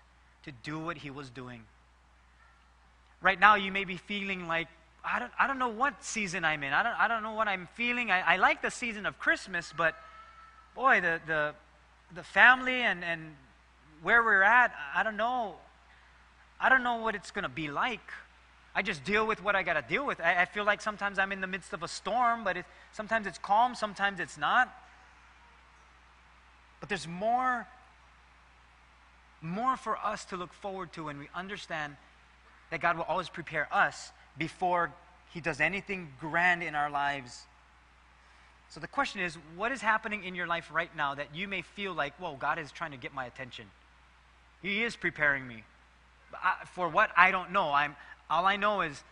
[0.43, 1.63] to do what he was doing.
[3.21, 4.67] Right now, you may be feeling like,
[5.07, 6.73] I don't, I don't know what season I'm in.
[6.73, 8.11] I don't, I don't know what I'm feeling.
[8.11, 9.95] I, I like the season of Christmas, but
[10.75, 11.53] boy, the, the,
[12.13, 13.35] the family and, and
[14.01, 15.55] where we're at, I don't know.
[16.59, 18.01] I don't know what it's going to be like.
[18.75, 20.19] I just deal with what I got to deal with.
[20.19, 23.25] I, I, feel like sometimes I'm in the midst of a storm, but it, sometimes
[23.27, 24.71] it's calm, sometimes it's not.
[26.79, 27.65] But there's more,
[29.41, 31.95] more for us to look forward to when we understand
[32.69, 34.91] that God will always prepare us before
[35.33, 37.43] He does anything grand in our lives.
[38.69, 41.61] So the question is, what is happening in your life right now that you may
[41.61, 43.65] feel like, whoa, God is trying to get my attention?
[44.61, 45.63] He is preparing me.
[46.33, 47.11] I, for what?
[47.15, 47.71] I don't know.
[47.71, 47.95] I'm,
[48.29, 49.03] all I know is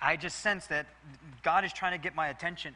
[0.00, 0.86] I just sense that
[1.42, 2.74] God is trying to get my attention.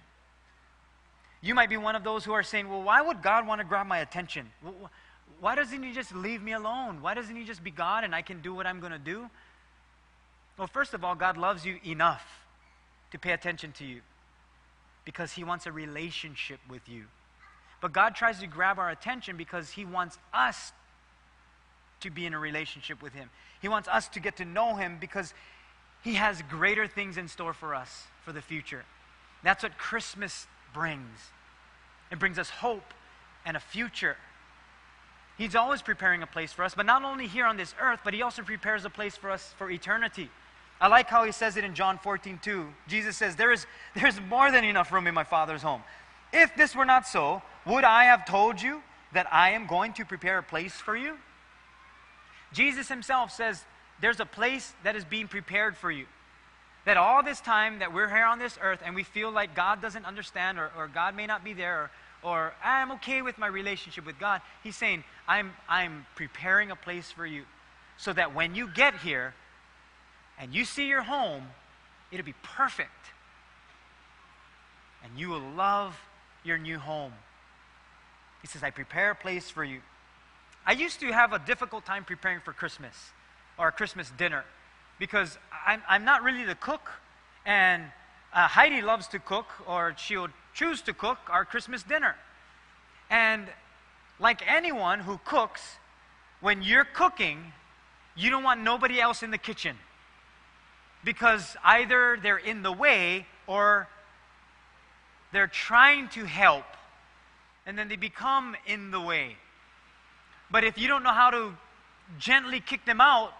[1.42, 3.66] You might be one of those who are saying, well, why would God want to
[3.66, 4.50] grab my attention?
[5.40, 7.02] Why doesn't He just leave me alone?
[7.02, 9.28] Why doesn't He just be God and I can do what I'm going to do?
[10.58, 12.24] Well, first of all, God loves you enough
[13.10, 14.00] to pay attention to you
[15.04, 17.04] because He wants a relationship with you.
[17.80, 20.72] But God tries to grab our attention because He wants us
[22.00, 23.30] to be in a relationship with Him.
[23.60, 25.34] He wants us to get to know Him because
[26.02, 28.84] He has greater things in store for us for the future.
[29.42, 31.18] That's what Christmas brings.
[32.10, 32.94] It brings us hope
[33.44, 34.16] and a future.
[35.38, 38.14] He's always preparing a place for us, but not only here on this earth, but
[38.14, 40.30] He also prepares a place for us for eternity.
[40.83, 42.66] I like how He says it in John 14, 2.
[42.88, 45.83] Jesus says, there is, There's more than enough room in my Father's home.
[46.33, 50.05] If this were not so, would I have told you that I am going to
[50.05, 51.16] prepare a place for you?
[52.53, 53.64] Jesus Himself says,
[54.01, 56.07] There's a place that is being prepared for you.
[56.85, 59.81] That all this time that we're here on this earth and we feel like God
[59.81, 61.90] doesn't understand or, or God may not be there or,
[62.25, 67.12] or I'm okay with my relationship with God, He's saying, I'm, I'm preparing a place
[67.12, 67.45] for you
[67.99, 69.33] so that when you get here
[70.38, 71.45] and you see your home,
[72.11, 72.90] it'll be perfect.
[75.05, 75.99] And you will love
[76.45, 77.12] your new home.
[78.40, 79.81] He says, I prepare a place for you.
[80.66, 82.95] I used to have a difficult time preparing for Christmas
[83.59, 84.45] or a Christmas dinner
[84.99, 86.90] because I'm, I'm not really the cook.
[87.45, 87.85] And
[88.33, 92.16] uh, Heidi loves to cook, or she'll choose to cook our Christmas dinner.
[93.11, 93.47] And
[94.18, 95.61] like anyone who cooks,
[96.40, 97.53] when you're cooking,
[98.16, 99.77] you don't want nobody else in the kitchen
[101.04, 103.88] because either they're in the way or
[105.32, 106.64] they're trying to help
[107.66, 109.36] and then they become in the way.
[110.50, 111.54] But if you don't know how to
[112.18, 113.32] gently kick them out,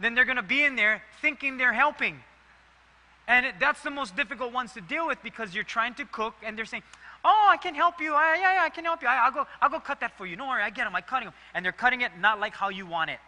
[0.00, 2.20] then they're going to be in there thinking they're helping.
[3.28, 6.58] And that's the most difficult ones to deal with because you're trying to cook and
[6.58, 6.82] they're saying,
[7.24, 8.14] Oh, I can help you.
[8.14, 9.06] I, yeah, yeah, I can help you.
[9.06, 10.34] I, will go, I'll go cut that for you.
[10.34, 10.96] Don't worry, I get them.
[10.96, 11.34] I'm cutting them.
[11.54, 13.20] And they're cutting it not like how you want it.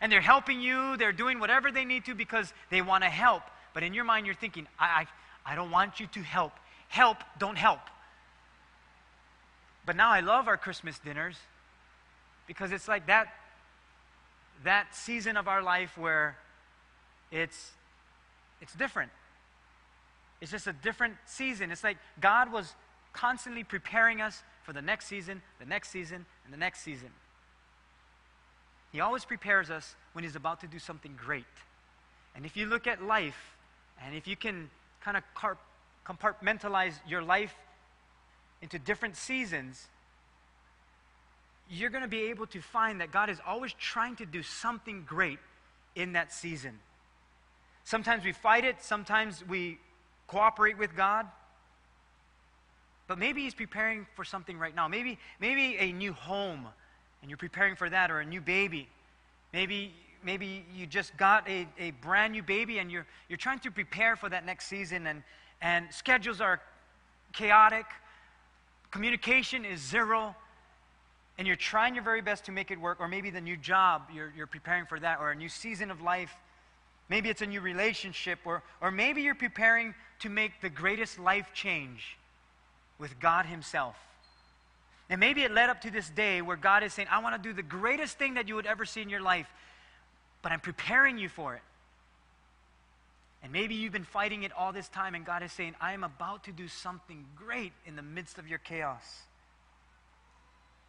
[0.00, 0.96] And they're helping you.
[0.96, 3.42] They're doing whatever they need to because they want to help.
[3.72, 5.06] But in your mind, you're thinking, I,
[5.44, 6.52] I, I don't want you to help.
[6.88, 7.80] Help, don't help.
[9.86, 11.36] But now I love our Christmas dinners
[12.46, 13.34] because it's like that,
[14.64, 16.36] that season of our life where
[17.30, 17.72] it's,
[18.60, 19.10] it's different.
[20.40, 21.70] It's just a different season.
[21.70, 22.74] It's like God was
[23.12, 27.08] constantly preparing us for the next season, the next season, and the next season.
[28.94, 31.44] He always prepares us when He's about to do something great.
[32.36, 33.56] And if you look at life,
[34.00, 35.24] and if you can kind of
[36.06, 37.52] compartmentalize your life
[38.62, 39.88] into different seasons,
[41.68, 45.02] you're going to be able to find that God is always trying to do something
[45.04, 45.40] great
[45.96, 46.78] in that season.
[47.82, 49.78] Sometimes we fight it, sometimes we
[50.28, 51.26] cooperate with God.
[53.08, 54.86] But maybe He's preparing for something right now.
[54.86, 56.68] Maybe, maybe a new home,
[57.24, 58.86] and you're preparing for that, or a new baby.
[59.54, 63.70] Maybe, maybe you just got a, a brand new baby and you're, you're trying to
[63.70, 65.22] prepare for that next season, and,
[65.62, 66.60] and schedules are
[67.32, 67.86] chaotic,
[68.90, 70.36] communication is zero,
[71.38, 74.02] and you're trying your very best to make it work, or maybe the new job,
[74.12, 76.36] you're, you're preparing for that, or a new season of life.
[77.08, 81.52] Maybe it's a new relationship, or, or maybe you're preparing to make the greatest life
[81.54, 82.18] change
[82.98, 83.96] with God Himself.
[85.10, 87.48] And maybe it led up to this day where God is saying, I want to
[87.48, 89.46] do the greatest thing that you would ever see in your life,
[90.42, 91.62] but I'm preparing you for it.
[93.42, 96.02] And maybe you've been fighting it all this time, and God is saying, I am
[96.02, 99.04] about to do something great in the midst of your chaos.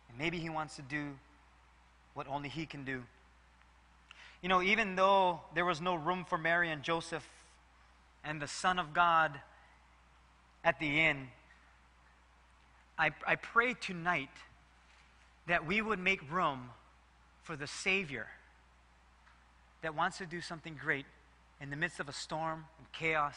[0.07, 1.17] And maybe He wants to do
[2.13, 3.03] what only He can do.
[4.41, 7.27] You know, even though there was no room for Mary and Joseph
[8.23, 9.37] and the Son of God
[10.63, 11.27] at the inn,
[12.97, 14.29] I, I pray tonight
[15.47, 16.69] that we would make room
[17.43, 18.27] for the Savior
[19.81, 21.05] that wants to do something great
[21.61, 23.35] in the midst of a storm and chaos,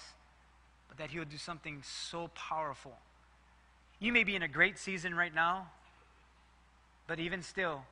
[0.89, 2.97] but that He would do something so powerful.
[4.01, 5.69] You may be in a great season right now,
[7.07, 7.83] but even still,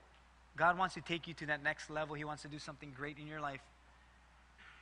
[0.56, 2.14] God wants to take you to that next level.
[2.14, 3.60] He wants to do something great in your life.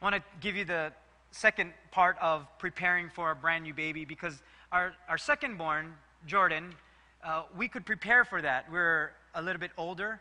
[0.01, 0.93] I want to give you the
[1.31, 5.95] second part of preparing for a brand new baby because our, our second born,
[6.27, 6.75] Jordan,
[7.23, 8.71] uh, we could prepare for that.
[8.71, 10.21] We're a little bit older.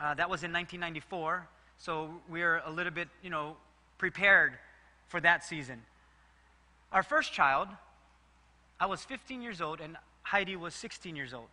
[0.00, 1.46] Uh, that was in 1994,
[1.78, 3.56] so we're a little bit, you know,
[3.98, 4.58] prepared
[5.08, 5.82] for that season.
[6.92, 7.68] Our first child,
[8.80, 11.48] I was 15 years old, and Heidi was 16 years old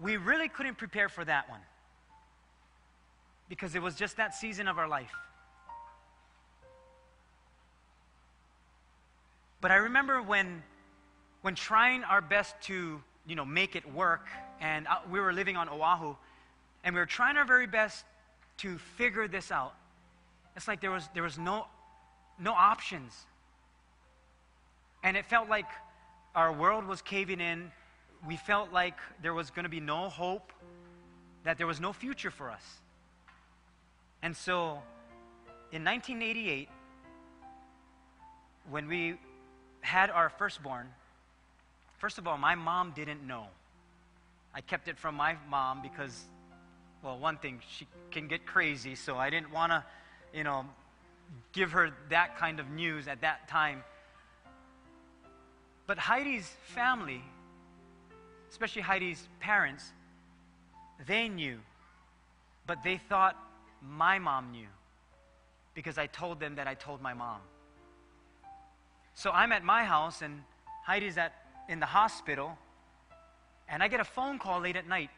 [0.00, 1.60] we really couldn't prepare for that one
[3.48, 5.12] because it was just that season of our life.
[9.60, 10.62] But I remember when,
[11.42, 14.26] when trying our best to, you know, make it work,
[14.60, 16.14] and uh, we were living on Oahu,
[16.84, 18.04] and we were trying our very best
[18.58, 19.74] to figure this out.
[20.56, 21.66] It's like there was, there was no,
[22.38, 23.12] no options.
[25.02, 25.66] And it felt like
[26.34, 27.70] our world was caving in
[28.26, 30.52] we felt like there was going to be no hope,
[31.44, 32.64] that there was no future for us.
[34.22, 34.80] And so
[35.72, 36.68] in 1988,
[38.70, 39.16] when we
[39.80, 40.88] had our firstborn,
[42.02, 43.46] first of all, my mom didn't know.
[44.54, 46.24] I kept it from my mom because,
[47.02, 49.82] well, one thing, she can get crazy, so I didn't want to,
[50.34, 50.66] you know,
[51.52, 53.82] give her that kind of news at that time.
[55.86, 57.22] But Heidi's family
[58.52, 59.92] especially Heidi's parents,
[61.06, 61.58] they knew,
[62.66, 63.34] but they thought
[63.80, 64.68] my mom knew
[65.74, 67.40] because I told them that I told my mom.
[69.14, 70.42] So I'm at my house and
[70.86, 71.32] Heidi's at
[71.68, 72.56] in the hospital
[73.68, 75.10] and I get a phone call late at night.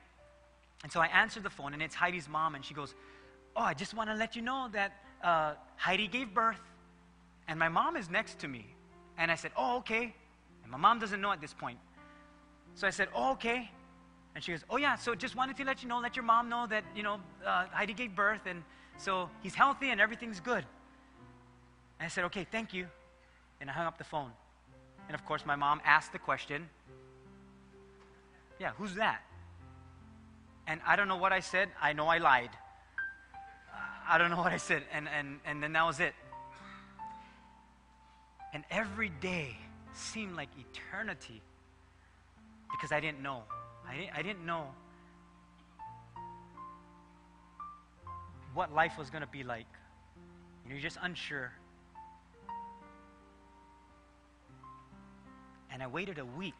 [0.82, 2.94] And so I answer the phone and it's Heidi's mom and she goes,
[3.56, 4.92] "Oh, I just want to let you know that
[5.22, 6.60] uh, Heidi gave birth
[7.48, 8.66] and my mom is next to me."
[9.18, 10.14] And I said, "Oh, okay."
[10.62, 11.78] And my mom doesn't know at this point.
[12.74, 13.70] So I said, oh, okay.
[14.34, 16.48] And she goes, Oh, yeah, so just wanted to let you know, let your mom
[16.48, 18.64] know that, you know, uh, Heidi gave birth, and
[18.96, 20.64] so he's healthy and everything's good.
[22.00, 22.88] And I said, Okay, thank you.
[23.60, 24.32] And I hung up the phone.
[25.08, 26.68] And of course, my mom asked the question,
[28.58, 29.22] Yeah, who's that?
[30.66, 31.68] And I don't know what I said.
[31.80, 32.50] I know I lied.
[33.72, 33.78] Uh,
[34.08, 34.82] I don't know what I said.
[34.92, 36.14] And, and, and then that was it.
[38.52, 39.56] And every day
[39.92, 41.42] seemed like eternity
[42.70, 43.42] because I didn't know.
[43.88, 44.68] I didn't, I didn't know
[48.54, 49.66] what life was going to be like.
[50.68, 51.52] You're just unsure.
[55.74, 56.54] And I waited a week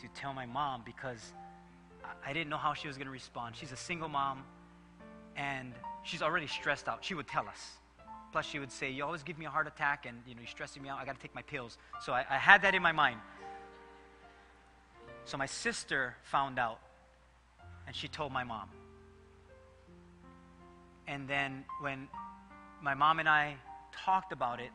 [0.00, 1.32] to tell my mom because
[2.26, 3.54] I didn't know how she was going to respond.
[3.54, 4.42] She's a single mom,
[5.36, 7.04] and she's already stressed out.
[7.04, 7.76] She would tell us.
[8.32, 10.48] Plus, she would say, "You always give me a heart attack, and you know you're
[10.48, 10.98] stressing me out.
[10.98, 13.20] I got to take my pills." So I, I had that in my mind.
[15.24, 16.80] So my sister found out,
[17.86, 18.68] and she told my mom.
[21.06, 22.08] And then when
[22.82, 23.54] my mom and I
[23.92, 24.70] talked about it,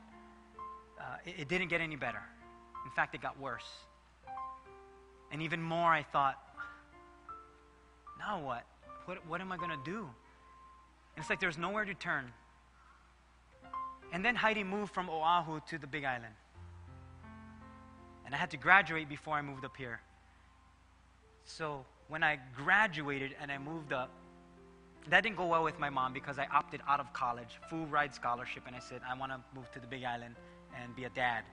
[0.98, 2.22] uh, it, it didn't get any better.
[2.94, 3.66] In fact, it got worse.
[5.32, 6.38] And even more, I thought,
[8.20, 8.66] now what?
[9.06, 10.02] What, what am I going to do?
[10.02, 12.32] And it's like there's nowhere to turn.
[14.12, 16.36] And then Heidi moved from Oahu to the Big Island.
[18.28, 20.00] And I had to graduate before I moved up here.
[21.46, 24.12] So when I graduated and I moved up,
[25.10, 28.14] that didn't go well with my mom because I opted out of college, full ride
[28.14, 30.36] scholarship, and I said, I want to move to the Big Island
[30.80, 31.44] and be a dad.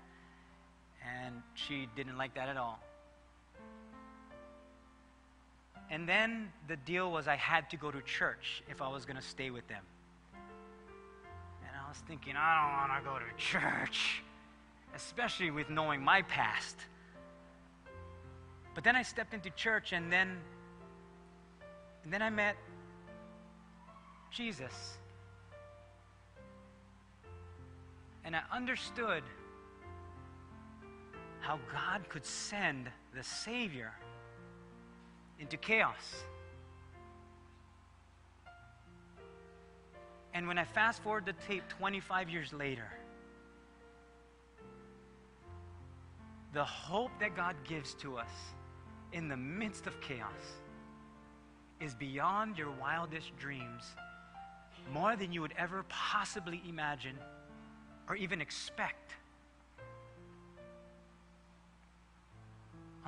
[1.03, 2.81] And she didn't like that at all.
[5.91, 9.17] And then the deal was I had to go to church if I was going
[9.17, 9.83] to stay with them.
[10.35, 14.23] And I was thinking, I don't want to go to church,
[14.95, 16.77] especially with knowing my past.
[18.75, 20.39] But then I stepped into church and then
[22.05, 22.57] and then I met
[24.31, 24.99] Jesus.
[28.25, 29.23] And I understood
[31.41, 33.93] how God could send the Savior
[35.39, 36.25] into chaos.
[40.35, 42.87] And when I fast forward the tape 25 years later,
[46.53, 48.31] the hope that God gives to us
[49.13, 50.31] in the midst of chaos
[51.81, 53.85] is beyond your wildest dreams,
[54.93, 57.17] more than you would ever possibly imagine
[58.09, 59.13] or even expect.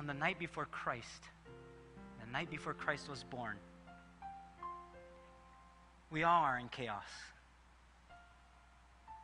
[0.03, 1.23] On the night before Christ,
[2.19, 3.55] the night before Christ was born,
[6.11, 7.05] we all are in chaos.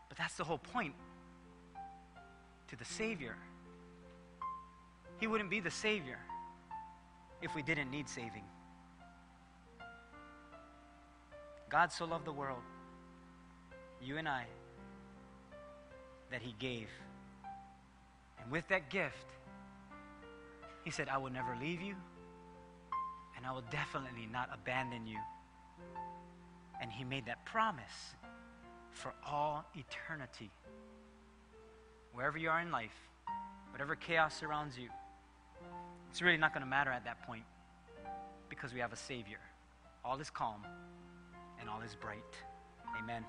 [0.07, 0.93] But that's the whole point
[2.69, 3.35] to the Savior.
[5.19, 6.17] He wouldn't be the Savior
[7.41, 8.45] if we didn't need saving.
[11.67, 12.63] God so loved the world,
[14.01, 14.45] you and I,
[16.31, 16.87] that He gave.
[18.41, 19.25] And with that gift,
[20.89, 21.93] He said, I will never leave you,
[23.37, 25.19] and I will definitely not abandon you.
[26.81, 28.15] And He made that promise
[28.91, 30.49] for all eternity.
[32.11, 32.95] Wherever you are in life,
[33.71, 34.89] whatever chaos surrounds you,
[36.09, 37.43] it's really not going to matter at that point
[38.49, 39.41] because we have a Savior.
[40.03, 40.65] All is calm
[41.59, 42.33] and all is bright.
[42.99, 43.23] Amen.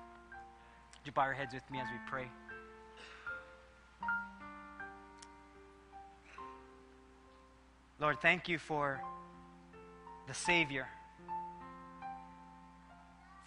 [0.97, 2.25] Would you bow your heads with me as we pray?
[8.01, 8.99] Lord, thank you for
[10.27, 10.87] the Savior.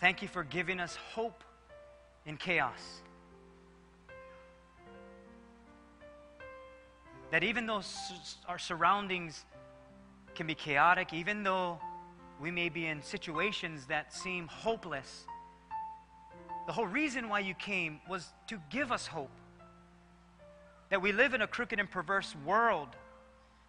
[0.01, 1.45] Thank you for giving us hope
[2.25, 3.03] in chaos.
[7.35, 7.83] that even though
[8.47, 9.45] our surroundings
[10.37, 11.81] can be chaotic, even though
[12.41, 15.25] we may be in situations that seem hopeless,
[16.69, 19.33] the whole reason why you came was to give us hope.
[20.91, 22.91] That we live in a crooked and perverse world,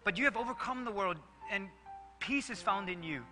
[0.06, 1.16] but you have overcome the world
[1.50, 1.68] and
[2.20, 3.24] peace is found in you.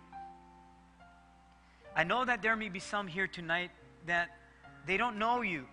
[1.95, 3.71] I know that there may be some here tonight
[4.07, 4.27] that
[4.85, 5.63] they don't know you.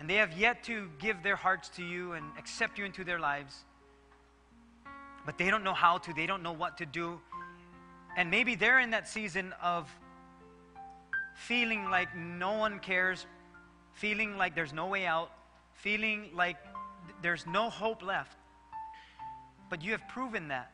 [0.00, 3.20] And they have yet to give their hearts to you and accept you into their
[3.20, 3.66] lives.
[5.26, 7.20] But they don't know how to, they don't know what to do.
[8.16, 9.86] And maybe they're in that season of
[11.34, 13.26] feeling like no one cares,
[13.92, 15.30] feeling like there's no way out,
[15.74, 16.56] feeling like
[17.20, 18.37] there's no hope left.
[19.68, 20.72] But you have proven that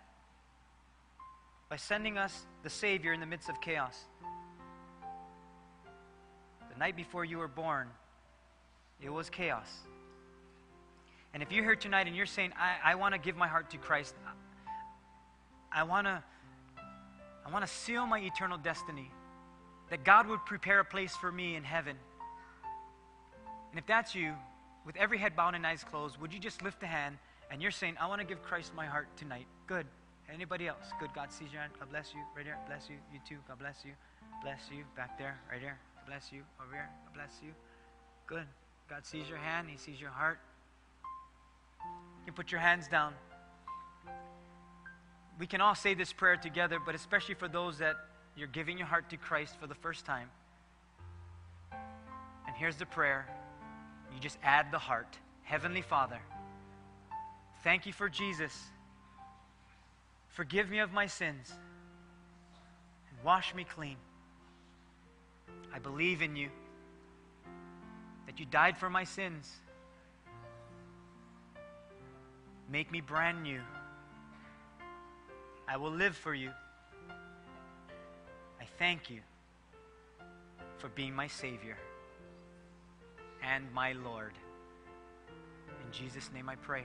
[1.68, 3.98] by sending us the Savior in the midst of chaos.
[6.72, 7.88] The night before you were born,
[9.02, 9.68] it was chaos.
[11.32, 13.70] And if you're here tonight and you're saying, I, I want to give my heart
[13.70, 14.14] to Christ,
[15.72, 16.22] I want to
[17.46, 19.10] I want to seal my eternal destiny.
[19.90, 21.96] That God would prepare a place for me in heaven.
[23.70, 24.32] And if that's you,
[24.86, 27.18] with every head bowed and eyes closed, would you just lift a hand
[27.54, 29.46] and you're saying, I want to give Christ my heart tonight?
[29.68, 29.86] Good.
[30.28, 30.86] Anybody else?
[30.98, 31.10] Good.
[31.14, 31.72] God sees your hand.
[31.78, 32.18] God bless you.
[32.36, 32.58] Right here.
[32.66, 32.96] Bless you.
[33.12, 33.36] You too.
[33.46, 33.92] God bless you.
[34.42, 34.82] Bless you.
[34.96, 35.38] Back there.
[35.48, 35.78] Right here.
[35.94, 36.42] God bless you.
[36.60, 36.88] Over here.
[37.04, 37.50] God bless you.
[38.26, 38.46] Good.
[38.90, 39.68] God sees your hand.
[39.70, 40.40] He sees your heart.
[42.26, 43.14] You put your hands down.
[45.38, 47.94] We can all say this prayer together, but especially for those that
[48.36, 50.28] you're giving your heart to Christ for the first time.
[51.70, 53.28] And here's the prayer
[54.12, 55.18] you just add the heart.
[55.44, 56.18] Heavenly Father,
[57.64, 58.62] thank you for Jesus.
[60.28, 61.52] Forgive me of my sins
[63.10, 63.96] and wash me clean.
[65.72, 66.50] I believe in you,
[68.26, 69.50] that you died for my sins.
[72.70, 73.60] Make me brand new.
[75.66, 76.50] I will live for you.
[78.60, 79.20] I thank you
[80.78, 81.78] for being my Savior
[83.42, 84.32] and my Lord.
[85.86, 86.84] In Jesus' name I pray.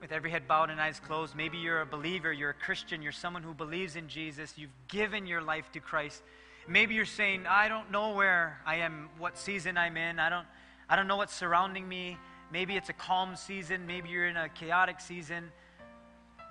[0.00, 3.12] With every head bowed and eyes closed, maybe you're a believer, you're a Christian, you're
[3.12, 6.22] someone who believes in Jesus, you've given your life to Christ.
[6.68, 10.46] Maybe you're saying, I don't know where I am, what season I'm in, I don't,
[10.88, 12.18] I don't know what's surrounding me.
[12.52, 15.50] Maybe it's a calm season, maybe you're in a chaotic season.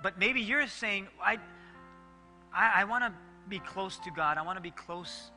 [0.02, 1.38] But maybe you're saying, I,
[2.52, 3.12] I, I want to
[3.48, 5.30] be close to God, I want to be close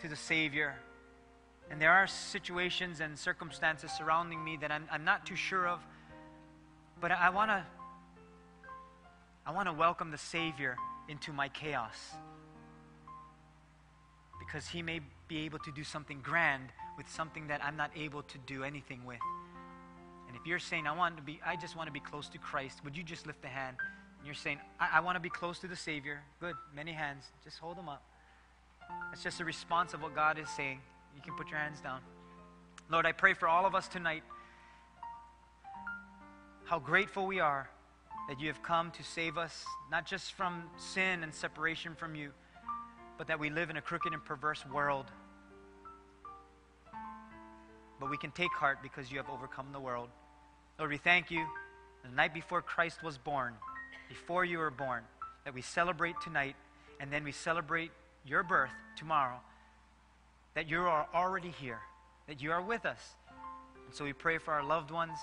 [0.00, 0.74] to the Savior.
[1.70, 5.80] And there are situations and circumstances surrounding me that I'm, I'm not too sure of.
[7.02, 7.64] But I want to
[9.44, 10.76] I want to welcome the Savior
[11.08, 11.96] into my chaos.
[14.38, 18.22] Because he may be able to do something grand with something that I'm not able
[18.22, 19.18] to do anything with.
[20.28, 22.38] And if you're saying, I want to be, I just want to be close to
[22.38, 23.76] Christ, would you just lift a hand?
[24.18, 26.22] And you're saying, I, I want to be close to the Savior.
[26.40, 26.54] Good.
[26.74, 27.24] Many hands.
[27.42, 28.04] Just hold them up.
[29.10, 30.78] That's just a response of what God is saying.
[31.16, 32.00] You can put your hands down.
[32.88, 34.22] Lord, I pray for all of us tonight.
[36.64, 37.68] How grateful we are
[38.28, 42.30] that you have come to save us, not just from sin and separation from you,
[43.18, 45.06] but that we live in a crooked and perverse world.
[48.00, 50.08] But we can take heart because you have overcome the world.
[50.78, 51.46] Lord, we thank you.
[52.04, 53.54] The night before Christ was born,
[54.08, 55.02] before you were born,
[55.44, 56.56] that we celebrate tonight,
[57.00, 57.90] and then we celebrate
[58.24, 59.40] your birth tomorrow,
[60.54, 61.80] that you are already here,
[62.28, 63.00] that you are with us.
[63.86, 65.18] And so we pray for our loved ones,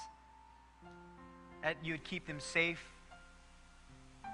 [1.64, 2.84] that you would keep them safe,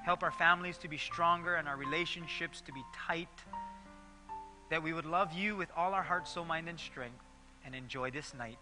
[0.04, 3.28] help our families to be stronger and our relationships to be tight,
[4.70, 7.24] that we would love you with all our heart, soul, mind, and strength,
[7.66, 8.58] and enjoy this night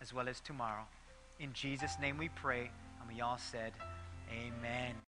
[0.00, 0.84] as well as tomorrow.
[1.40, 3.72] In Jesus' name we pray, and we all said,
[4.30, 5.04] Amen.